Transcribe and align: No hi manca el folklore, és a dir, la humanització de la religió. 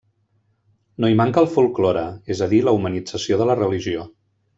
No 1.03 1.09
hi 1.11 1.17
manca 1.19 1.43
el 1.45 1.49
folklore, 1.55 2.05
és 2.37 2.41
a 2.47 2.51
dir, 2.55 2.63
la 2.69 2.73
humanització 2.79 3.39
de 3.43 3.49
la 3.51 3.59
religió. 3.61 4.09